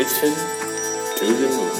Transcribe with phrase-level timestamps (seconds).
[0.00, 0.34] Mission
[1.18, 1.74] to the Moon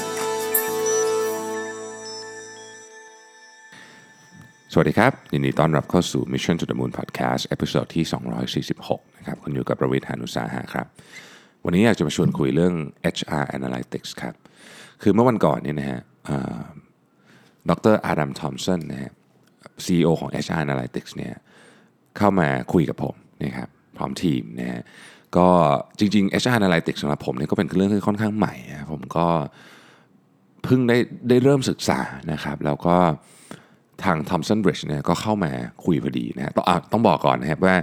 [4.73, 8.05] สวัสดีครับ ยินดีต้อนรับเข้าสู่ Mission to the Moon Podcast episode ที่
[8.61, 10.87] 246 นะครับคุณอยู่กับรวิศ หาญอุตสาหะครับ
[11.65, 12.73] วันนี้อยากจะมาชวนคุยเรื่อง
[13.15, 14.35] HR Analytics ครับ
[15.01, 16.01] คือเมื่อวันก่อนเนี่ยนะฮะ
[17.69, 19.11] ดรอาดัมทอมสันนะฮะ
[19.85, 21.33] CEO ของ HR Analytics เนี่ย
[22.17, 23.69] เข้ามาคุยกับผมนะครับ
[24.01, 24.83] พร้อมทีมนะฮะ
[25.37, 25.47] ก็
[25.99, 29.27] จริงๆ HR Analytics สำหรับผมเนี่ยก็เป็นเรื่องที่ค่อนข้างใหม่นะผมก็
[30.63, 30.97] เพิ่งได้
[31.29, 31.99] ได้เริ่มศึกษา
[32.31, 32.95] นะครับ แล้วก็
[34.03, 35.51] ทาง Thomson Bridge เนี่ยก็เข้ามา
[35.85, 37.75] คุยพอดีนะต้องต้องบอกก่อนนะครับว่า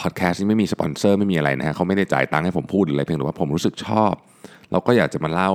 [0.00, 4.12] พอดแคสต์นี้ไม่มีสปอนเซอร์ไม่มีอะไรนะฮะเขาไม่ได้จ่ายตังค์ให้ผมพูดหรืออะไรเพียงแต่ว่าผมรู้สึกชอบ
[4.70, 5.52] แล้วก็อยากจะมาเล่า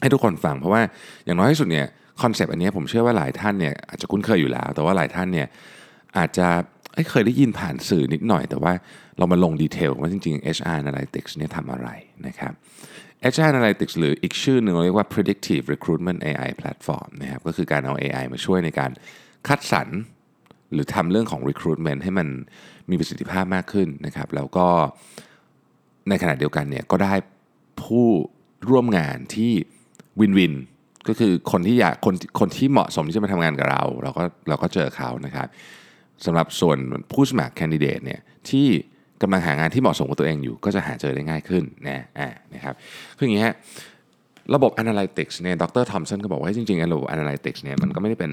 [0.00, 0.82] ให้ทุกคนฟัง เพราะว่า
[1.24, 1.86] อย่างน้อยที่สุดเนี่ย
[2.22, 5.46] concept อันนี้ผมเชื่อว่าหลายท่านเนี่ยอาจจะคุ้นเคยอยู่แล้ว แต่ว่าหลายท่านเนี่ย
[6.18, 6.48] อาจจะ
[7.10, 8.72] เคยได้ยินผ่านสื่อนิดหน่อย แต่ว่า
[9.18, 11.88] เรามาลงดีเทลว่าจริงๆ HR Analytics เนี่ยทำอะไร
[12.26, 12.52] นะครับ
[13.32, 18.90] HR Analytics หรืออีกชื่อหนึ่งเรียกว่า predictive recruitment AI platform นะครับก็คือการเอา AI มาช่วยในการ
[19.48, 19.88] คัดสรร
[20.72, 22.28] หรือทำเรื่องของ recruitment ให้มัน
[22.90, 24.68] มีประสิทธิภาพมากขึ้นนะครับ แล้วก็
[26.08, 27.14] ในขณะเดียวกันเนี่ยก็ได้
[27.82, 28.08] ผู้
[28.68, 29.52] ร่วมงานที่
[30.20, 30.54] วินวิน
[31.08, 35.48] ก็คือคนที่อยากคนคนที่เหมาะสมที่จะมาทำงานกับเรา เราก็เราก็เจอเขานะครับ
[36.24, 36.78] สำหรับส่วน
[37.12, 38.20] ผู้สมัครแคนดิเดตเนี่ย
[38.50, 38.66] ที่
[39.22, 42.74] กำลังหางานที่เหมาะสมกับตัวเองอยู่ ก็จะหาเจอได้ง่ายขึ้นนะอ่านะครับ
[43.16, 43.56] คืออย่างนี้ฮะ
[44.54, 48.32] ระบบ Analytics เนี่ยดรทอมสันก็บอกว่าจริงๆระบบ Analytics เนี่ยมันก็ไม่ได้เป็น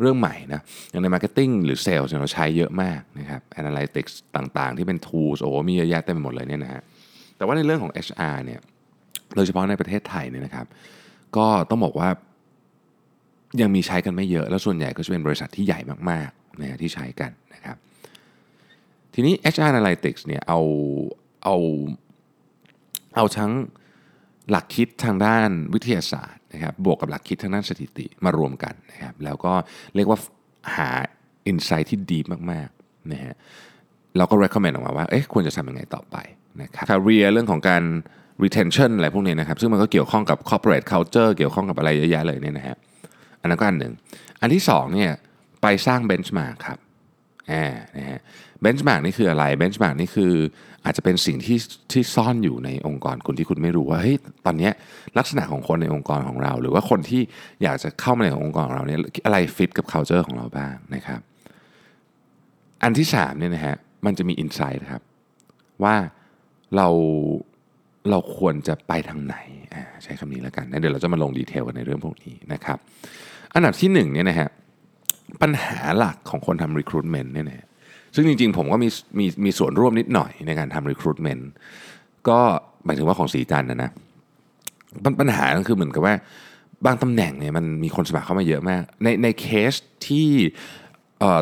[0.00, 6.82] เรื่องใหม่นะอย่างใน Marketing หรือ Sales เราใช้เยอะมากนะครับ Analytics ต่างๆ ที่เป็น tools โอ้มีเยอะแยะเต็มไปหมดเลยเนี่ยนะฮะ
[7.36, 8.60] แต่ว่าในเรื่องของ HR เนี่ย
[9.36, 10.66] โดยเฉพาะในประเทศไทยเนี่ยนะครับ
[11.36, 12.08] ก็ต้องบอกว่า
[13.60, 17.76] ยังมีใช้กันไม่เยอะ แล้วส่วนใหญ่ก็จะเป็นบริษัทที่ใหญ่มากๆ นะที่ใช้กันนะครับ
[19.14, 20.60] ทีนี้ HR Analytics เนี่ยเอา
[21.44, 21.56] เอา
[23.16, 23.52] เอาทั้ง
[24.50, 29.52] หลักคิดทางด้านวิทยาศาสตร์นะครับบวกกับหลักคิดทางด้านสถิติมารวมกันนะครับแล้วก็
[29.94, 30.18] เรียกว่า
[30.76, 30.88] หา
[31.46, 32.18] อินไซต์ที่ดี
[32.50, 33.34] มากๆนะฮะ
[34.16, 36.16] เราก็ recommend ออกมาว่าเอ๊ะควรจะทำยังไงต่อไป
[36.62, 37.82] นะครับ career เรื่องของการ
[38.44, 42.76] retention อะไรพวกนี้นะครับ ซึ่งมันก็เกี่ยวข้องกับ corporate culture เกี่ยวข้องกับอะไรเยอะแยะเลยเนี่ยนะฮะ
[43.40, 43.92] อันนั้นก็อันหนึ่ง
[44.40, 45.10] อันที่สองเนี่ย
[45.62, 46.78] ไปสร้าง benchmark ครับ
[47.52, 47.64] อ่า
[47.96, 48.20] นะฮะ
[48.64, 50.32] benchmark นี่คืออะไร benchmark นี่คือ
[50.84, 51.58] อาจจะเป็นสิ่งที่
[51.92, 54.70] ที่ซ่อนอยู่ในองค์กรคุณที่คุณไม่รู้ว่าเฮ้ยตอนนี้
[55.18, 57.22] ลักษณะของคนในองค์กรของเรา หรือว่าคนที่
[57.62, 61.20] อยากจะเข้ามาในองค์กรของเราเนี่ยอะไรฟิตกับ culture ของเราบ้างนะครับ
[62.82, 65.02] อันที่สามเนี่ยนะฮะมันจะมี insight ครับ
[65.82, 65.94] ว่า
[66.76, 66.88] เรา
[68.10, 69.36] เราควรจะไปทางไหน
[70.02, 72.78] ใช้คำนี้แล้วกันเดี๋ยวเราจะมาลงดีเทลกันในเรื่องพวกนี้นะครับ
[73.54, 74.48] อันดับที่หนึ่งเนี่ยนะฮะ
[75.42, 77.66] ปัญหาหลักของคนทำ recruitment เนี่ยนะ
[78.14, 78.88] ซึ่งจริงๆ ผมก็มี
[79.18, 81.42] มีมีส่วนร่วมนิดหน่อยในการทำ recruitment
[82.28, 82.40] ก็
[82.84, 83.90] หมายถึงว่าของสีจันนะนะ
[85.20, 86.14] ปัญหาก็คือเหมือนกับว่า
[86.86, 89.72] บางตำแหน่งเนี่ยมันมีคนสมัครเข้ามาเยอะมาก ในในเคส
[90.06, 90.28] ที่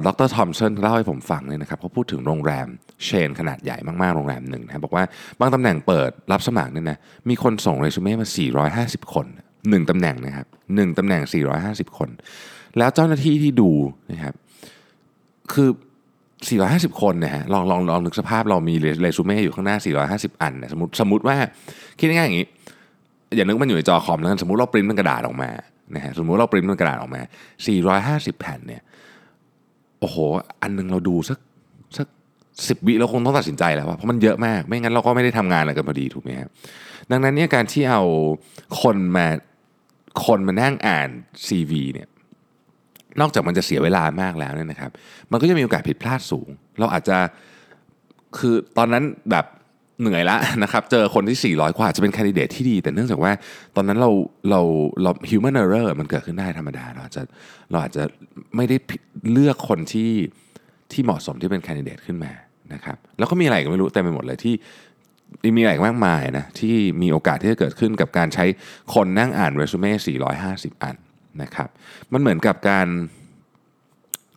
[0.07, 2.67] ดรทอมสันเล่าให้ผมฟังเลยนะครับเขาพูดถึงโรงแรม
[3.05, 5.05] เชนขนาดใหญ่มากๆ โรงแรมหนึ่งนะบอกว่า
[5.41, 8.29] บางตำแหน่งเปิดรับสมัครเนี่ยนะมีคนส่งเรซูเม่มา
[8.97, 9.27] 450 คน
[9.71, 11.23] หนึ่งตำแหน่งนะครับหนึ่งตำแหน่ง
[11.61, 12.11] 450 คน
[12.79, 13.71] แล้วเจ้าหน้าที่ที่ดู
[14.13, 14.35] นะครับ
[15.53, 15.69] คือ
[16.35, 19.77] 450 คนนะฮะลองลองลองนึกสภาพเรามีเรซูเม่อยู่ข้างหน้า
[20.09, 21.37] 450 อันนะสมมติสมมติว่า
[21.99, 22.47] คิดง่ายๆอย่างนี้
[23.37, 25.51] อย่านึกมันอยู่ในจอคอมแล้วกันสมมติเราปริ้นเป็นกระดาษออกมา
[25.95, 27.23] นะฮะสมมติเราปริ้นเป็นกระดาษออกมา
[27.81, 28.83] 450 แผ่นเนี่ย
[30.01, 30.17] โอ้โห
[30.63, 31.39] อันนึงเราดูสัก
[31.97, 32.07] สัก
[32.69, 36.49] สิบวิเราคงต้องตัดสินใจแล้วว่าเพราะมันเยอะมากไม่งั้นเราก็ไม่ได้ทำงานอะไรกันพอดีถูกไหมครับ
[37.11, 38.03] ดังนั้นเนี่ยการที่เอา
[38.83, 39.27] คนมา
[40.27, 41.09] คนมานั่งอ่าน
[41.47, 42.09] CV เนี่ย
[43.21, 44.91] นอกจากมันจะเสียเวลามากแล้วเนี่ยนะครับ
[45.31, 46.49] มันก็จะมีโอกาสผิดพลาดสูง
[46.79, 47.17] เราอาจจะ
[48.39, 49.47] คือตอนนั้นแบบ
[50.01, 53.33] เหนื่อยละนะครับ เจอคนที่ 400 กว่าจะเป็นคนดิเดตที่ดี แต่เนื่องจากว่า
[53.77, 54.11] ตอนนั้นเรา
[54.51, 54.61] เรา
[55.03, 57.23] เรา human error มันเกิดขึ้นได้ธรรมดา เราอาจจะ
[57.71, 58.05] เราอาจจะ
[58.57, 58.77] ไม่ได้
[59.33, 60.13] เลือกคนที่
[60.93, 62.33] ที่เหมาะสมที่เป็นคนดิเดตขึ้นมา
[62.73, 64.55] นะครับ แล้วก็มีอะไรก็ไม่รู้เต็มไปหมดเลยที่
[65.57, 68.45] มีอะไรมากมายนะที่มีโอกาสที่จะเกิดขึ้นกับการใช้
[68.95, 69.93] คนนั่งอ่านเรซูเม่
[70.43, 70.97] 450 อัน
[71.43, 71.69] นะครับ
[72.13, 72.89] มันเหมือนกับการ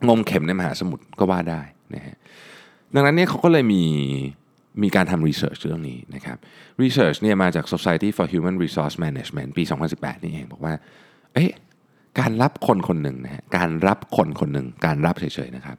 [0.08, 1.62] งมเข็มในมหาสมุทรก็ว่าได้
[1.96, 2.16] นะฮะ
[2.94, 3.84] ดังนั้นเนี่ยเขาก็เลยมี
[4.84, 6.38] มีการทำ research เรื่องนี้นะครับ
[6.82, 9.64] research เนี่ยมาจาก Society for Human Resource Management ปี
[9.94, 10.74] 2018 นี่เองบอกว่า
[11.34, 11.52] เอ๊ะ
[12.20, 15.78] การรับคนคนหนึ่งนะฮะการรับคนคนหนึ่งการรับเฉยๆนะครับ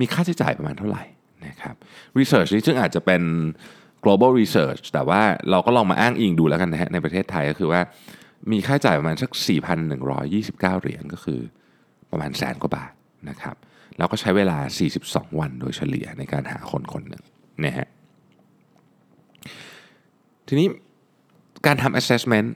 [0.00, 1.04] มีค่าใช้จ่ายประมาณเท่าไหร่
[1.46, 1.74] นะครับ
[2.18, 3.22] research นี้ซึ่งอาจจะเป็น
[4.04, 5.20] global research แต่ว่า
[5.50, 7.80] เราก็ลองมาอ้างอิงดูแล้วกันนะฮะในประเทศไทยก็คือว่า
[8.52, 9.30] มีค่าใช้จ่ายประมาณสัก
[10.06, 11.40] 4,129 เหรียญก็คือ
[12.10, 12.92] ประมาณแสนกว่าบาท
[13.30, 13.56] นะครับ
[13.98, 14.58] แล้วก็ใช้เวลา
[14.98, 17.24] 42 วันโดยเฉลี่ยในการหาคนคนหนึ่ง
[17.64, 17.88] นะฮะ
[20.48, 20.68] ทีนี้
[21.66, 22.48] การทำ assessment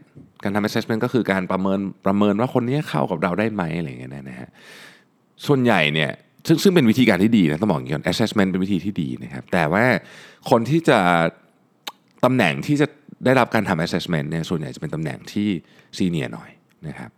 [0.44, 4.48] การทำ assessment ก็คือการประเมินประเมินว่าคนนี้เข้ากับเราได้ไหมอะไรเงี้ยนะฮะ
[5.46, 6.10] ส่วนใหญ่เนี่ย
[6.46, 9.84] ซึ่งซึ่งเป็นวิธีการที่ดีนะต้องบอกอย่างนี้ก่อน assessment เป็นวิธีที่ดีนะครับแต่ว่า
[10.50, 10.98] คนที่จะ
[12.24, 12.86] ตำแหน่งที่จะ
[13.24, 15.48] ได้รับการทำ assessment เนี่ยส่วนใหญ่จะเป็นตำแหน่งที่
[15.98, 16.50] senior หน่อย
[16.88, 17.10] นะครับ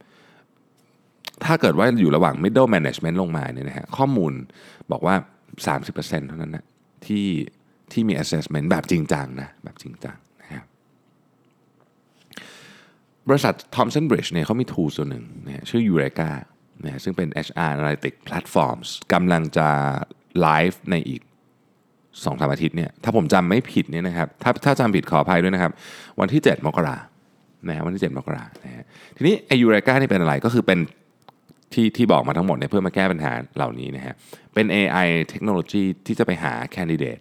[1.45, 4.33] ถ้าเกิดว่าอยู่ระหว่าง middle management ลงมาเนี่ยนะฮะข้อมูล
[4.93, 5.15] บอกว่า
[5.67, 6.65] 30%เท่านั้นนะ
[7.07, 7.27] ที่
[7.93, 10.65] ที่มี assessment แบบจริงจังนะแบบจริงจังนะครับ
[13.29, 16.31] บริษัท Thomson Bridge เนี่ยเขามี tool ตัวหนึ่งนะชื่อ Eureka
[16.85, 19.69] นะซึ่งเป็น HR Analytics Platforms กำลังจะ
[20.41, 21.23] ไลฟ์ในอีก
[22.13, 25.73] 2องสามอาทิตย์เนี่ยถ้าผมจำไม่ผิดเนี่ยนะครับถ้าถ้าจำผิดขออภัยด้วยนะครับ
[26.21, 26.97] วันที่ 7 มกรา
[27.69, 28.85] นะฮะวันที่ 7 มกรานะฮะ
[29.17, 30.79] ทีนี้ไอยูเรกานี่เป็นอะไรก็คือเป็น
[31.73, 34.15] ที่ที่บอกมาทั้งหมดเนี่ยเพื่อมาแก้ปัญหาเหล่านี้นะฮะ
[34.55, 37.19] เป็น AI เทคโนโลยีที่จะไปหาแคนดิเดต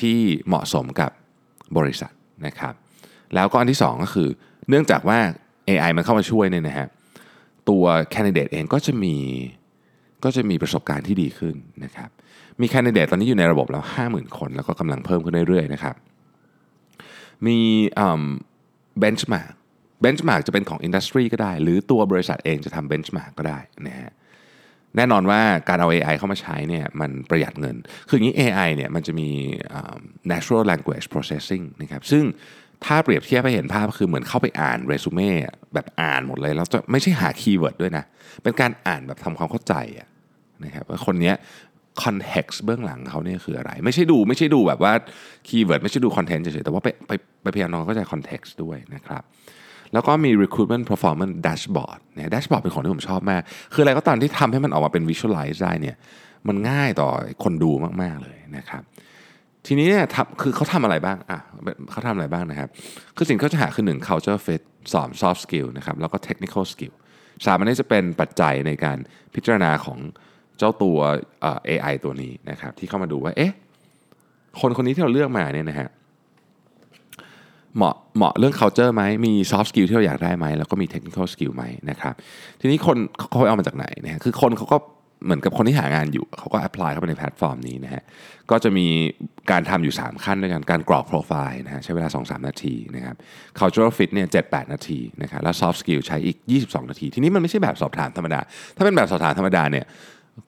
[0.00, 1.10] ที่เหมาะสมกับ
[1.76, 2.12] บริษัท
[2.46, 2.74] นะครับ
[3.34, 4.28] แล้วก็อันที่ 2 ก็คือ
[4.68, 5.18] เนื่องจากว่า
[5.68, 6.86] AI มันเข้ามาช่วยเนี่ยนะฮะ
[7.68, 9.14] ตัวแคนดิเดตเองก็จะมี
[10.24, 11.54] ก็จะมีประสบการณ์ที่ดีขึ้น
[11.84, 12.10] นะครับ
[12.60, 15.94] มีแคนดิเดตตอนนี้อยู่ในระบบแล้ว 50,000 คน แล้วก็กำลังเพิ่มขึ้นเรื่อยๆนะครับ
[17.46, 17.58] มี
[18.98, 19.52] benchmark
[20.00, 24.12] benchmark จะเป็นของ industry ก็ได้ หรือตัวบริษัทเองจะทำ benchmark ก็ได้นะฮะ
[24.96, 27.76] แน่นอนว่าการเอา AI เข้ามาใช้เนี่ยมันประหยัดเงิน
[28.08, 29.28] คืออย่างนี้ AI เนี่ยมันจะมี
[30.32, 32.24] natural language processing นะครับซึ่ง
[32.84, 35.30] ถ้าเปรียบเทียบให้เห็นภาพคือเหมือนเข้าไปอ่านเรซูเม่
[35.74, 38.04] แบบอ่านหมดเลย แล้วจะไม่ใช่หา keyword ด้วยนะ
[38.42, 39.74] เป็นการอ่านแบบทำความเข้าใจ
[40.64, 41.32] นะครับว่าคนนี้
[42.04, 44.92] context เบื้องหลังเขาเนี่ยคืออะไร ไม่ใช่ดูไม่ใช่ดูแบบว่า
[45.48, 47.12] keyword ไม่ใช่ดู content เฉยๆแต่ว่าไปไป
[47.42, 49.22] ไปพยายามลองเข้าใจ context ด้วยนะครับ
[49.92, 53.42] แล้วก็มี recruitment performance dashboard เนี่ย dashboard เป็นของที่ผมชอบมาก
[53.72, 55.96] คืออะไรก็ตามที่ทำให้มันออกมาเป็น visualize ได้เนี่ย
[56.48, 57.10] มันง่ายต่อ
[57.44, 57.70] คนดู
[58.02, 58.82] มาก ๆ เลยนะครับ
[59.66, 60.04] ทีนี้เนี่ย
[60.40, 61.40] คือเขาทำอะไรบ้างอะ
[61.90, 62.68] เขาทำอะไรบ้างนะครับ
[63.16, 64.62] คือสิ่งที่เขาจะหาคือหนึ่ง culture fit
[64.94, 66.94] สอง soft skill นะครับแล้วก็ technical skill
[67.46, 68.98] สามอันนี้จะเป็นปัจจัยในการ
[69.34, 69.98] พิจารณาของ
[70.58, 70.98] เจ้าตัว
[71.68, 73.52] AI ตัวนี้นะครับที่เข้ามาดูว่าเอ๊ะ
[74.60, 75.88] คนคนนี้ที่เราเลือกมาเนี่ยนะฮะ
[77.76, 82.14] เหมาะเหมาะเรื่อง culture ไหมมี soft skill ที่เราอยากได้ไหมแล้วก็มี technical skill ไหมนะครับ
[82.60, 84.78] ทีนี้คนเขาเอามาจากไหนนะคือคนเขาก็
[85.24, 88.02] เหมือนกับคนที่หางานอยู่เขาก็ apply เข้าไปในแพลตฟอร์มนี้นะฮะ
[88.50, 88.86] ก็จะมี
[89.50, 93.16] การทำอยู่ 3 ขั้นด้วยกันการกรอกโปรไฟล์นะฮะใช้เวลา 2-3 นาทีนะครับ
[93.58, 98.40] cultural fit เนี่ย7-8 นาทีนะครับแล้ว soft skill ใช้อีก 22 นาที ทีนี้มันไม่ใช่แบบสอบถามธรรมดา
[98.76, 99.84] ถ้าเป็นแบบสอบถามธรรมดาเนี่ย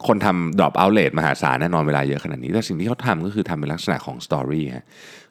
[0.06, 4.86] คนทำ drop out rate มหาศาลแน่นอนเวลาเยอะขนาดนี้ แต่สิ่งที่เขาทำก็คือทำเป็นลักษณะของ story ฮะ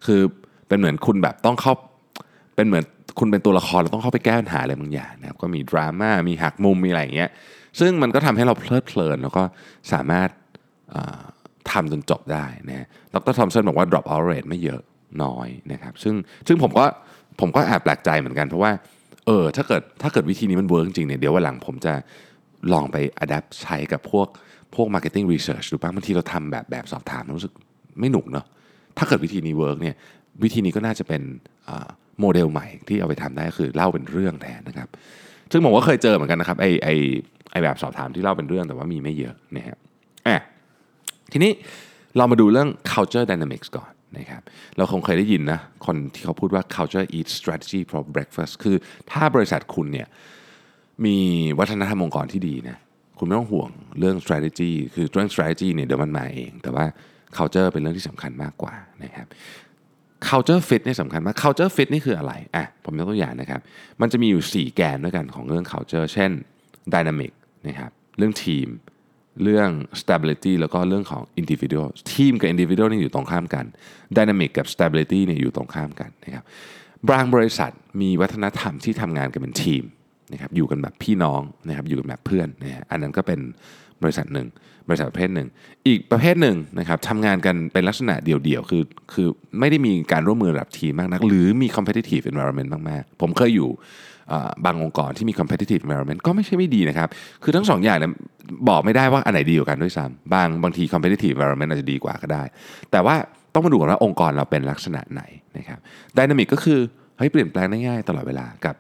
[0.06, 0.22] คือ
[0.68, 1.74] เป็นเหมือนคุณแบบต้องเข้า
[2.56, 2.84] เป็นเหมือน
[3.20, 7.30] คุณเป็นตัวละครเราต้องเข้าไปแก้ปัญหาอะไรบางอย่างนะครับก็มีดราม่ามีหักมุมมีอะไรอย่างเงี้ย
[7.80, 9.44] ซึ่งมันก็ทำให้เราเพลิดเพลิน แล้วก็
[9.94, 10.30] สามารถ
[11.72, 14.82] ทำจนจบได้นะดรทอมสันบอกว่า drop out rate ไม่เยอะ
[15.24, 16.14] น้อยนะครับซึ่ง
[16.48, 16.86] ซึ่งผมก็
[17.40, 18.72] ผมก็แอบแปลกใจเหมือนกันเพราะว่า
[19.26, 21.94] เออถ้าเกิดถ้าเกิดวิธีนี้มัน work จริงเนี่ยเดี๋ยววันหลังผมจะ
[22.74, 24.28] ลองไป adapt ใช้กับพวก
[24.76, 27.54] พวก marketing research ดูบ้างบางทีเราทำแบบแบบสอบถามรู้สึก
[28.00, 28.46] ไม่หนุกเนาะ
[28.98, 29.96] ถ้าเกิดวิธีนี้ work เนี่ย
[30.44, 31.22] วิธีนี้ก็น่าจะเป็น
[32.20, 34.90] โมเดลใหม่ที่เอาไปทำได้คือเล่าเป็นเรื่องแทนนะครับ
[35.52, 36.90] ซึ่งผมก็เคยเจอเหมือนกันนะครับไอไอ
[37.52, 39.78] ไอแบบสอบถามที่เล่าเป็นเรื่องแต่ว่ามีไม่เยอะนะฮะ
[40.28, 40.38] อะ
[41.32, 41.52] ทีนี้
[42.18, 44.42] เรามาดูเรื่อง culture dynamics ก่อนนะครับ
[44.78, 48.76] เราคงเคยได้ยินนะคนที่เขาพูดว่า culture eats strategy for breakfast คือ
[49.12, 50.07] ถ้าบริษัทคุณเนี่ย
[51.06, 51.18] มี
[51.60, 52.78] วัฒนธรรมองค์กรที่ดีนะ
[53.18, 56.86] คุณไม่ต้องห่วงเรื่อง strategy คือเรื่อง strategy เนี่ยเดี๋ยวมันมาเอง แต่ว่า
[57.38, 59.28] culture เป็นเรื่องที่สำคัญมากกว่านะครับ
[60.28, 63.62] culture fit นี่สำคัญมาก culture fit นี่คืออะไรอะผมยกตัวอย่างนะครับ
[64.02, 66.32] มันจะมีอยู่ 4 แกนด้วยกันของเรื่อง culture เช่น
[66.94, 67.32] dynamic
[67.68, 68.68] นะครับเรื่องทีม
[69.44, 69.70] เรื่อง
[70.02, 73.66] stability แล้วก็เรื่องของ individual ทีมกับ individual นี่อยู่ตรงข้ามกัน
[74.18, 76.44] dynamic กับ stability เนี่ยอยู่ตรงข้ามกันนะครับ
[77.10, 79.84] บางบริษัทมีวัฒนธรรมที่ทำงานกันเป็นทีม
[80.31, 83.40] นะครับอยู่กันแบบพี่น้องนะครับอยู่กันแบบเพื่อนนะฮะอันนั้นก็เป็น
[84.04, 84.48] บริษัทหนึ่ง
[84.88, 85.48] บริษัทประเภทหนึ่ง
[85.88, 88.83] อีกประเภทหนึ่งนะครับทำงานกันเป็นลักษณะเดี่ยวๆคือ
[89.14, 89.28] คือ
[89.59, 93.69] ไม่ได้มีการร่วมมือระดับทีมมากนัก หรือมี competitive environment มากๆ ผมเคยอยู่
[94.66, 97.09] บางองค์กรที่มี competitive environment ก็ไม่ใช่ไม่ดีนะครับ
[97.44, 98.12] คือทั้งสองอย่างเนี่ย
[98.69, 102.44] บอกไม่ได้ว่าอันไหนดีกว่ากันด้วยซ้ำบางบางที competitive environment อาจจะดีกว่าก็ได้
[102.92, 103.16] แต่ว่า
[103.54, 105.21] ต้องมาดูกันว่าองค์กรเราเป็นลักษณะไหน
[105.57, 105.80] นะครับ
[106.18, 106.80] dynamic ก็คือ
[107.18, 108.76] เฮ้ยเปลี่ยนแปลงได้ง่ายตลอดเวลากับ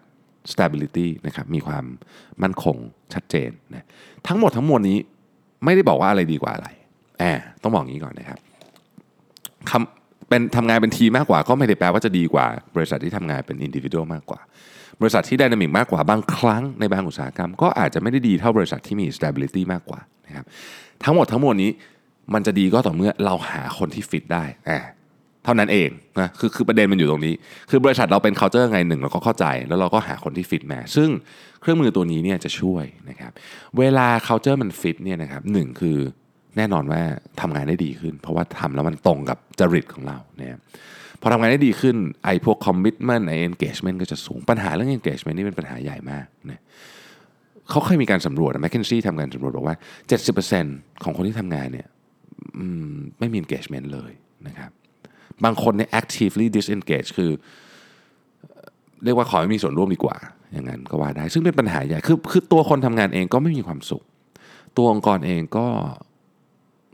[0.53, 1.85] stability นะครับมีความ
[2.43, 2.77] มั่นคง
[3.13, 3.87] ชัดเจนนะ
[4.27, 4.97] ทั้งหมดทั้งมวลนี้
[5.65, 6.67] ไม่ได้บอกว่าอะไรดีกว่าอะไร
[7.19, 8.39] แอบต้องบอกงี้ก่อนนะครับ
[9.69, 14.39] คำเป็นทำงานเป็นทีมากกว่า ก็ไม่ได้แปลว่าจะดีกว่า บริษัทที่ทำงานเป็นอินดิวิ u a l มากกว่า
[15.01, 20.45] บริษัทที่ดินามิกมากกว่าบางครั้งในบางอุตสาหกรรม ก็อาจจะไม่ได้ดีเท่าบริษัทที่มี stability มากกว่านะครับ
[21.03, 21.71] ทั้งหมดทั้งมวลนี้
[22.33, 24.83] มันจะดีก็ต่อเมื่อเราหาคนที่ฟิตได้แอบ
[25.49, 25.89] ทท่านั้นเอง
[26.21, 27.33] นะคือคือประเด็นมันอยู่ตรงนี้
[27.69, 31.09] คือบริษัทเราเป็น culture ไงหนึ่งเราก็เข้าใจ แล้วเราก็หาคนที่ฟิตมซึ่ง
[31.61, 33.31] เครื่องมือตัวนี้เนี่ยจะช่วยนะครับ
[33.79, 35.97] เวลา culture มันฟิตเนี่ยนะครับหนึ่งคือ
[36.57, 37.01] แน่นอนว่า
[37.41, 40.59] ทำงานได้ดีขึ้น เพราะว่าทำแล้วมันตรงกับจริตของเราเนี่ย
[41.21, 46.61] พอทำงานได้ดีขึ้นไอ้พวก commitment ไอ้ engagement ก็จะสูงปัญหาเรื่อง engagement นี่เป็นปัญหาใหญ่มากนะ
[47.69, 49.75] เขาเคยมีการสำรวจแมคเคนซี่ทำการสำรวจบอกว่า
[50.39, 51.87] 70%ของคนที่ทำงานเนี่ย
[53.19, 54.11] ไม่มี engagement เลย
[54.47, 54.71] นะครับ
[55.45, 57.31] บางคนเนี่ย actively disengage คือ
[59.03, 60.17] เรียกว่าขอไม่มีส่วนร่วมดีกว่า
[60.53, 64.03] อย่างนั้นก็ว่าได้ ซึ่งเป็นปัญหาใหญ่ คือคือตัวคนทำงานเองก็ไม่มีความสุข
[64.77, 65.67] ตัวองค์กรเองก็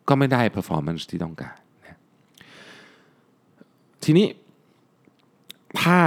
[0.09, 1.99] ก็ไม่ได้ performance ที่ต้องการนะ
[4.03, 4.27] ทีนี้
[5.79, 5.97] ถ้า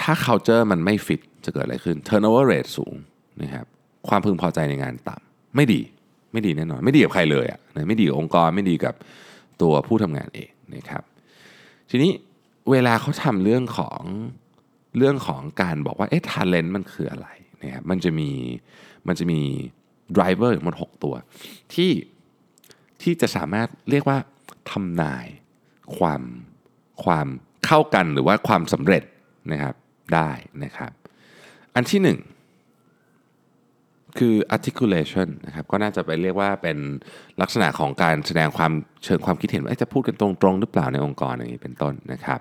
[0.00, 2.94] ถ้า culture มันไม่ฟิตจะเกิดอะไรขึ้น turnover rate สูง
[3.42, 3.66] นะครับ
[4.08, 5.80] ความพึงพอใจในงานต่ำไม่ดี
[6.32, 8.94] ไม่ดีแน่นอน ไม่ดีกับใครเลยอะนะไม่ดีกับองค์กรไม่ดีกับ
[9.62, 11.02] ตัวผู้ทำงานเองนะครับ
[11.90, 12.12] ทีนี้
[12.70, 14.02] เวลาเขาทำเรื่องของ
[14.98, 17.28] เรื่องของการบอกว่าเอ๊ะ talent มันคืออะไร
[17.62, 18.30] นะครับมันจะมี
[19.06, 19.40] มันจะมี
[20.16, 21.14] driver ทั้งหมด6ตัว
[21.74, 21.90] ที่
[23.02, 24.18] ที่จะสามารถเรียกว่า
[24.70, 25.26] ทำนาย
[25.96, 26.22] ความ
[27.04, 27.26] ความ
[27.66, 29.04] เข้ากันหรือว่าความสำเร็จ
[29.52, 29.74] นะครับ
[30.14, 30.30] ได้
[30.64, 30.92] นะครับ
[31.74, 32.18] อันที่หนึ่ง
[34.18, 36.78] คือ articulation นะครับก็น่าจะไปเรียกว่าเป็น
[37.42, 38.72] ลักษณะของการแสดงความ
[39.04, 42.40] เชิงความคิดเห็นว่าจะพูดกันตรงๆ หรือเปล่าในองค์กรอย่างนี้เป็นต้นนะครับ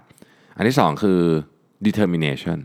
[0.57, 1.19] อันที่สองคือ
[1.87, 2.59] determination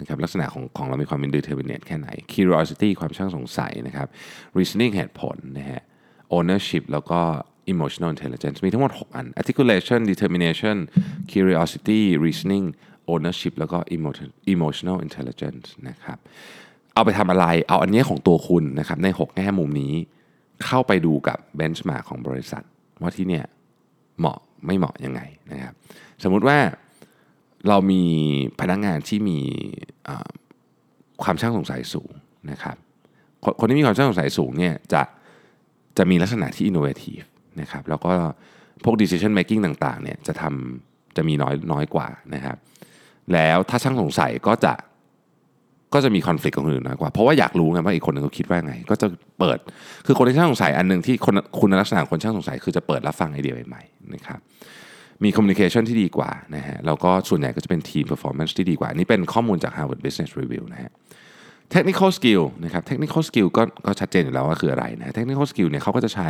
[0.00, 4.08] นะครับลักษณะของของเรามีความเป็น determinate แค่ไหน curiosity ความช่างสงสัยนะครับ
[4.58, 5.82] reasoning เหตุผลนะฮะ
[6.36, 7.20] ownership แล้วก็
[7.72, 10.76] emotional intelligence มีทั้งหมด 6 อัน articulation determination
[11.32, 12.64] curiosity reasoning
[13.12, 16.18] ownership แล้วก็ emo- emotional intelligence นะครับ
[16.94, 19.92] เอาไปทำอะไร เอาอันนี้ของตัวคุณนะครับใน 6 แง่มุมนี้
[20.64, 22.62] เข้าไปดูกับเบนช์มาร์ของบริษัท
[23.00, 23.44] ว่าที่เนี่ย
[24.18, 25.20] เหมาะไม่เหมาะยังไง
[25.52, 25.74] นะครับ
[26.22, 26.58] สมมุติว่า
[27.68, 28.02] เรามี
[28.60, 29.38] พนักงานที่มี
[31.22, 32.12] ความช่างสงสัยสูง
[32.50, 32.76] นะครับ
[33.44, 35.02] คนคนที่มีความช่างสงสัยสูงเนี่ยจะ
[35.98, 37.26] จะมีลักษณะที่ innovative
[37.60, 38.12] นะครับแล้วก็
[38.84, 42.56] พวก decision making ต่างๆเนี่ยจะทำจะมีน้อยน้อยกว่านะครับ
[43.32, 44.74] แล้วถ้าช่างสงสัยก็จะ
[45.94, 49.06] ก็จะมีคอน FLICT กับคนอื่นน้อยกว่า เพราะว่าอยากรู้ไงว่าอีกคนหนึ่งเขาคิดว่าไง ก็จะ
[49.38, 49.58] เปิด
[50.06, 54.40] คือคนที่ช่างสงสัยอันหนึ่งที่คนคุณลักษณะคนช่างสงสัย คือจะเปิดรับฟังไอเดียใหม่ๆนะครับ
[55.24, 60.92] มี communication ที่ดีกว่านะฮะแล้วก็ส่วนใหญ่ก็จะเป็นทีม performance ที่ดีกว่า นี่เป็นข้อมูลจาก Harvard Business Review นะฮะ
[61.74, 66.28] technical skill นะครับ technical skill ก็ก็ชัดเจนอยู่แล้วว่าคืออะไรนะ technical skill เนี่ยเขาก็จะใช้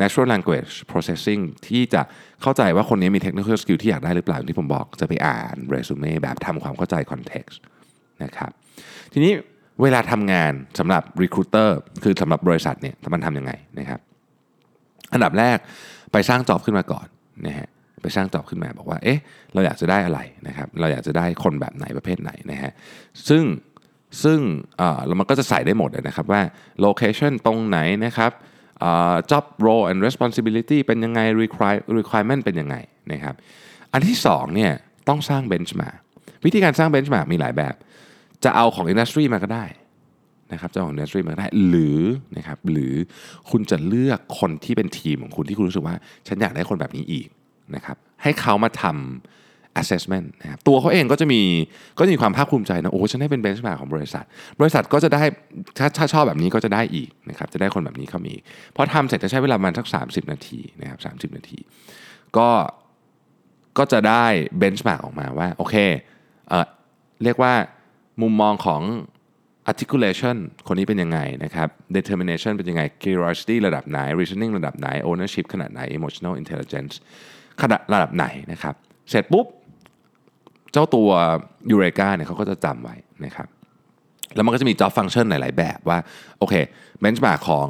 [0.00, 2.02] natural language processing ที่จะ
[2.42, 7.56] เข้าใจว่าคนนี้มี technical skill ที่อยากได้หรือเปล่าที่ผมบอกจะไปอ่าน resume แบบทำความเข้าใจ context
[8.24, 8.52] นะครับ
[9.12, 9.32] ทีนี้
[9.82, 11.70] เวลาทำงานสำหรับ recruiter
[12.04, 14.00] คือสำหรับบริษัทเนี่ยมันทำยังไงนะครับ
[15.12, 15.58] อันดับแรก
[16.12, 17.06] ไปสร้างจอบขึ้นมาก่อน
[17.46, 17.68] นะฮะ
[18.02, 19.18] ไปสร้างจอบขึ้นมาบอกว่าเอ๊ะ
[19.52, 22.72] เราอยากจะได้อะไรนะครับเราอยากจะได้คนแบบไหนประเภทไหนนะฮะ
[23.28, 23.44] ซึ่ง
[24.22, 24.38] ซึ่ง
[24.78, 26.42] เอ่อแล้วมันก็จะใส่ได้หมดเลยนะครับว่า
[26.84, 28.32] location ตรงไหนนะครับ
[28.80, 32.76] เอ่อ job role and responsibility เป็นยังไง require requirement เป็นยังไง
[33.12, 33.34] นะครับ
[33.92, 34.72] อันที่สองเนี่ย
[35.08, 35.98] ต้องสร้าง benchmark
[36.44, 37.74] วิธีการสร้าง benchmark มีหลายแบบ
[38.44, 39.64] จะเอาของ industry มาก็ได้
[40.52, 42.00] นะครับจะเอาของ industry มาก็ได้ หรือ
[42.36, 42.94] นะครับหรือ
[43.50, 45.96] คุณจะเลือกคนที่เป็นทีมของคุณที่คุณรู้สึกว่า
[46.28, 47.26] ฉันอยากได้คนแบบนี้อีก
[47.74, 51.42] นะครับให้เขามาทำ assessment นะครับตัวเขาเองก็จะมี
[51.98, 54.24] ก็จะมีความภาคภูมิใจนะโอ้ฉันได้เป็น benchmark ของบริษัท
[54.60, 55.22] บริษัทก็จะได้
[55.78, 58.42] ถ้าถ้าชอบแบบนี้ก็จะได้อีกนะครับจะได้คนแบบนี้เข้ามาอีก
[58.76, 61.58] พอทำเสร็จจะใช้เวลาประมาณสัก 30 นาทีนะครับ30นาที
[62.36, 62.48] ก็
[63.78, 64.26] ก็จะได้
[64.60, 65.74] benchmark ออกมาว่าโอเค
[66.48, 66.66] เออ
[67.24, 67.52] เรียกว่า
[68.22, 68.82] มุมมองของ
[69.70, 76.94] articulation คนนี้เป็นยังไงนะครับ determination เป็นยังไง curiosity ระดับไหน reasoning ระดับไหน ownership ขนาดไหน emotional intelligence
[77.62, 78.74] ขนาดระดับไหนนะครับ
[79.10, 79.46] เสร็จปุ๊บ
[80.72, 81.08] เจ้าตัว
[81.72, 83.48] Eureka เนี่ยเขาก็จะจำไว้นะครับ
[84.34, 85.98] แล้วมันก็จะมี job function หลาย ๆ แบบว่า
[86.38, 86.54] โอเค
[87.02, 87.68] benchmark ของ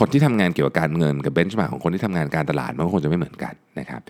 [0.00, 4.00] คนที่ทำงานเกี่ยวกับการเงิน กับ benchmark ของคนที่ทำงานการตลาดมันก็คงจะไม่เหมือนกันนะครับ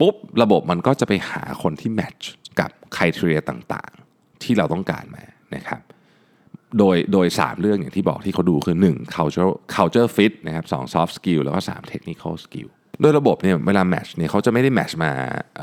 [0.00, 2.24] ปุ๊บ ระบบมันก็จะไปหาคนที่ match
[2.60, 3.92] กับคุณทีเรียต่าง
[4.42, 5.24] ที่เราต้องการมา
[5.56, 5.80] นะครับ
[6.78, 12.68] โดยโดย 3 เรื่องอย่างที่บอกที่เขาดูคือ 1 culture culture fit นะครับ2 soft skill แล้วก็ 3 technical skill
[13.00, 15.12] โดยระบบเนี่ยเวลา match เนี่ยเขาจะไม่ได้ match มา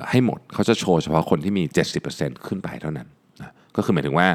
[0.09, 1.63] ให้หมด เขาจะโชว์เฉพาะคนที่มี
[2.05, 3.07] 70%ขึ้นไปเท่านั้น
[3.41, 4.27] นะก็คือหมายถึงว่า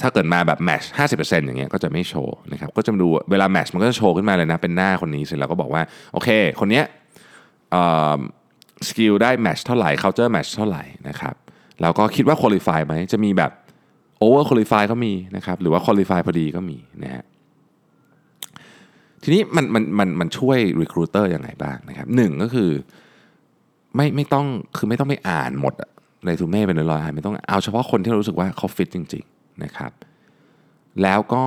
[0.00, 5.82] ถ้าเกิดมาแบบ match 50%อย่างเงี้ยก็จะไม่โชว์นะครับก็จะดูเวลา match มันก็จะโชว์ขึ้นมาเลยนะเป็นหน้าคนนี้เสร็จแล้วก็บอกว่า
[6.12, 6.28] โอเค
[6.60, 6.84] คนเนี้ย
[8.88, 11.34] สกิลได้ match เท่าไหร่ culture match เท่าไหร่นะครับ
[11.80, 13.52] แล้วก็คิดว่า qualify ไหมจะมีแบบ
[14.22, 17.24] over qualify ก็มีนะครับหรือว่า qualify พอดีก็มีนะฮะ
[19.22, 22.70] ทีนี้มันมันมันมันช่วย recruiter ยังไงบ้างนะครับหนึ่งก็คือ
[23.96, 25.74] ไม่ไม่ต้องคือไม่ต้องไปอ่านหมด
[26.24, 29.92] เรซูเม่เป็นร้อยๆอันไม่ต้องเอาเฉพาะคนที่เรารู้สึกว่าเขาฟิตจริง ๆ นะครับ
[31.02, 31.44] แล้วก็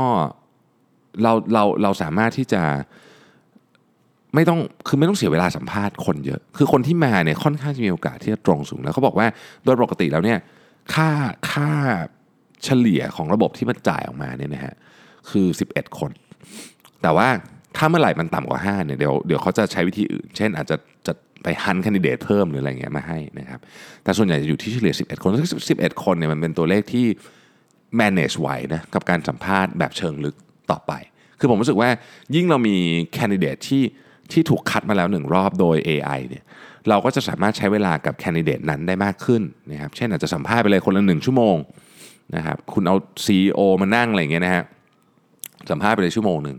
[1.21, 2.63] เราเราเราสามารถที่จะ
[4.35, 9.27] ไม่ต้องคือไม่ต้องเสียเวลาสัมภาษณ์คนเยอะ คือคนที่มาเนี่ยค่อนข้างจะมีโอกาสที่จะตรงสูงแล้วเขาบอกว่า
[9.65, 10.39] โดยปกติแล้วเนี่ย
[10.93, 11.09] ค่า
[11.51, 11.71] ค่า
[12.63, 14.73] เฉลี่ยของระบบที่มันจ่ายออกมาเนี่ยนะฮะ
[15.29, 16.11] คือ 11 คน
[17.01, 17.27] แต่ว่า
[17.77, 23.59] ถ้าเมื่อไหร่มันต่ำกว่า5เนี่ยเดี๋ยวเดี๋ยวเขาจะใช้วิธีอื่น เช่นอาจจะจะไปฮันคนดิเดตเพิ่มหรืออะไรเงี้ยมาให้นะครับ
[24.03, 25.47] แต่ส่วนใหญ่จะอยู่ที่เฉลี่ย 11 คนซึ่ง
[25.79, 27.05] 11คนเนี่ยมันเป็นตัวเลขที่
[27.99, 30.35] manage ไหวนะกับการสัมภาษณ์แบบเชิงลึก
[30.71, 30.91] ต่อไป
[31.39, 31.89] คือผมรู้สึกว่า
[32.35, 32.75] ยิ่งเรามี
[33.13, 33.83] แคนดิเดตที่
[34.31, 36.43] ที่ถูกคัดมาแล้วหนึ่งรอบโดย AI เนี่ย
[36.89, 39.41] เราก็จะสามารถใช้เวลากับแคนดิเดตนั้นได้มากขึ้น
[39.71, 41.55] นะครับเช่นอาจจะสัมภาษณ์ไปเลยคนละหนึ่งชั่วโมง
[42.35, 44.63] นะครับคุณเอา CEO มานั่งอะไรอย่างเงี้ยนะฮะ
[45.71, 46.57] สัมภาษณ์ไปเลยชั่วโมงหนึ่ง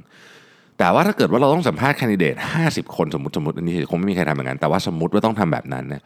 [0.78, 2.34] แต่ว่าถ้าเกิดว่าเราต้องสัมภาษณ์แคนดิเดต
[2.66, 6.02] 50 คนสมมติสมมติอันนี้คงไม่มีใครทำอย่างนั้นแต่ว่าสมมติว่าต้องทำแบบนั้นเนี่ย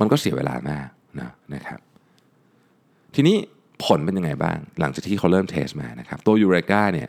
[0.00, 0.88] มันก็เสียเวลามาก
[1.20, 1.78] นะนะครับ
[3.14, 3.36] ทีนี้
[3.84, 7.08] ผลเป็นยังไงบ้างหลังจากที่เขาเริ่มเทสมานะครับตัวยูเรกาเนี่ย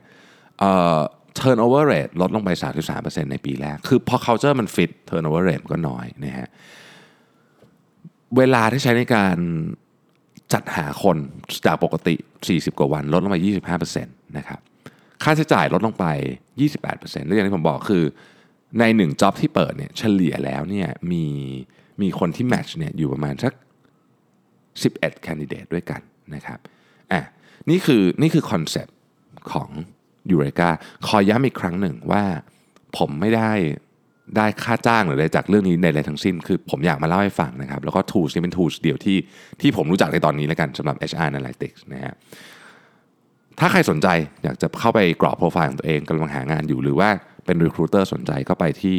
[0.60, 1.00] เอ่อ
[1.40, 2.50] turnover rate ลดลงไป
[2.92, 6.48] 33%ในปีแรก คือพอ culture มัน fit turnover rate ก็น้อยนะฮะ
[8.38, 9.38] เวลาที่ใช้ในการ
[10.54, 11.18] จัดหาคน
[11.66, 12.16] จากปกติ
[12.48, 13.38] 40 กว่าวัน ลดลงไป
[13.88, 14.60] 25%นะครับ
[15.24, 16.06] ค่าใช้จ่ายลดลงไป
[16.70, 18.04] 28%แล้วอย่างที่ผมบอกคือ
[18.80, 21.26] ในหนึ่ง job ที่เปิดเนี่ยเฉลี่ยแล้วเนี่ยมี
[22.02, 23.54] มีคนที่ match เนี่ยอยู่ประมาณสัก
[24.42, 26.02] 11 candidate ด้วยกัน
[26.36, 26.60] นะครับ
[27.12, 27.22] อะ
[27.70, 28.96] นี่คือนี่คือ concept
[29.52, 29.70] ของ
[30.32, 30.70] ยูเรกา
[31.08, 32.24] ขอย้ำอีกครั้งหนึ่งว่า
[32.98, 33.52] ผมไม่ได้
[34.38, 39.18] ได้ค่าจ้างหรืออะไรจากเรื่องนี้ในอะไรทั้งสิ้น คือผมอยากมาเล่าให้ฟังนะครับ แล้วก็ tools นี้เป็น tools เดียวที่
[39.62, 42.14] ที่ผมรู้จักในตอนนี้แล้วกันสำหรับ HR Analytics นะฮะ
[43.60, 44.08] ถ้าใครสนใจ
[44.44, 47.10] อยากจะเข้าไปกรอกโปรไฟล์ของตัวเองกำลังหางานอยู่หรือว่า
[47.46, 48.96] เป็น recruiter สนใจก็ไปที่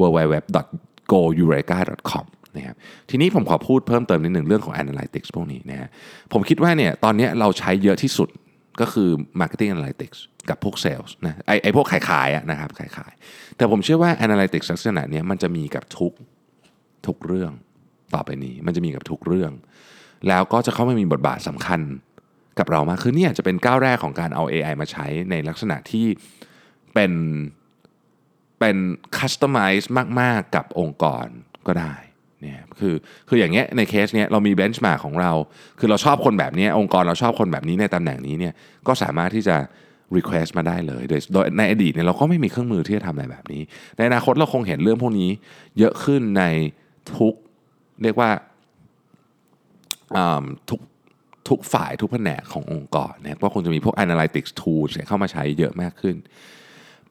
[0.00, 2.24] www.goureka.com
[2.56, 2.76] นะครับ
[3.10, 5.88] ทีนี้ผมขอพูดเพิ่มเติมนิดหนึ่งเรื่องของ Analytics พวกนี้นะฮะ
[6.32, 8.28] ผมคิดว่าเนี่ยตอนนี้เราใช้เยอะที่สุด
[8.80, 9.10] ก็คือ
[9.40, 10.18] Marketing Analytics
[10.50, 13.12] กับพวก Sales นะไอไอพวกขายขายนะครับขายขาย
[13.56, 16.12] แต่ผมเชื่อว่า Analytics ลักษณะนี้มันจะมีกับทุก
[17.06, 17.52] ทุกเรื่อง
[18.14, 19.52] ต่อไปนี้ มันจะมีกับทุกเรื่อง
[20.28, 21.80] แล้วก็จะเข้ามามีบทบาทสำคัญ
[22.58, 26.06] กับเรามากขึ้นนี่อาจจะเป็นก้าวแรกของการเอา AI มาใช้ในลักษณะที่
[26.94, 27.12] เป็น
[28.60, 28.76] เป็น
[29.16, 31.26] คัสตอมไมซ์มาก ๆ กับองค์กร
[31.66, 31.94] ก็ได้
[32.44, 32.94] เนี่ยคือ
[33.28, 35.32] คืออย่างเงี้ยในเคสเนี้ยเรามีเบนช์มาของเรา
[35.78, 38.54] คือเราชอบคนแบบนี้องค์กรเราชอบคนแบบนี้ในตำแหน่งนี้เนี่ย
[38.86, 39.56] ก็สามารถที่จะ
[40.16, 41.02] request มาได้เลย
[41.32, 43.62] โดยในอดีตเนี่ยเราก็ไม่มีเครื่องมือที่จะทำอะไรแบบนี้
[43.96, 45.30] ในอนาคตเราคงเห็นเรื่องพวกนี้
[45.78, 46.44] เยอะขึ้นใน
[47.16, 47.34] ทุก
[48.02, 48.30] เรียกว่า
[50.70, 50.80] ทุก
[51.48, 56.16] ทุกฝ่ายทุกแผนกขององค์กรเนี่ยก็คงจะมีพวก analytics tools เข้ามาใช้เยอะมากขึ้น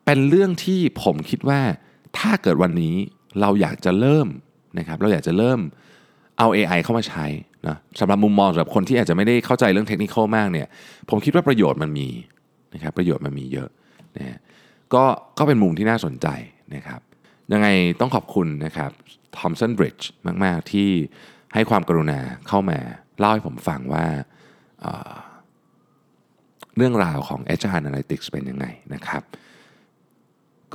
[0.05, 1.61] เป็นเรื่องที่ผมคิดว่า
[2.19, 2.95] ถ้าเกิดวันนี้
[3.41, 4.27] เราอยากจะเริ่ม
[4.77, 5.59] นะครับเราอยากจะเริ่ม
[6.39, 7.25] เอา AI เข้ามาใช้
[7.67, 10.67] นะสำหรับมุมมองสำหรับคนที่อาจจะไม่ได้เข้าใจเรื่องเทคนิคมากเนี่ย
[11.09, 12.09] ผมคิดว่าประโยชน์มันมี
[12.73, 13.69] นะครับประโยชน์มันมีเยอะ
[14.17, 14.39] นะ
[14.93, 15.03] ก็
[15.37, 16.27] ก็เป็นมุมที่น่าสนใจ
[16.75, 17.01] นะครับ
[17.53, 17.67] ยังไง
[17.99, 18.91] ต้องขอบคุณนะครับ
[19.37, 20.03] Thomson Bridge
[20.43, 20.89] มาก ๆ ที่
[21.53, 22.79] ให้ความกรุณาเข้ามา
[23.19, 24.05] เล่าให้ผมฟังว่า
[24.81, 29.23] เเรื่องราวของ HR Analytics เป็นยังไงนะครับ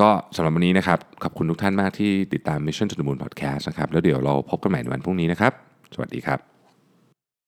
[0.00, 5.52] ก็สำหรับวันนี้นะครับ ขอบคุณทุกท่านมากที่ติดตาม Mission to the Moon Podcast นะครับ แล้วเดี๋ยวเราพบกันใหม่ในวันพรุ่งนี้นะครับ
[5.94, 6.57] สวัสดีครับ